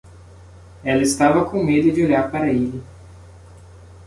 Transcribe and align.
Ela 0.83 1.03
estava 1.03 1.47
com 1.47 1.63
medo 1.63 1.91
de 1.91 2.03
olhar 2.03 2.31
para 2.31 2.51
ele. 2.51 2.81